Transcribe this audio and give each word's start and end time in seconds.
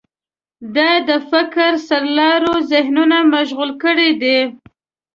دا 0.75 0.89
د 1.07 1.09
فکر 1.31 1.69
سرلارو 1.87 2.53
ذهنونه 2.71 3.17
مشغول 3.33 3.71
کړي 3.83 4.09
دي. 4.21 4.39